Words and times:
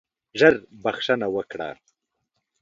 ژر 0.39 0.53
بخښنه 0.83 1.27
وکړه. 1.35 1.69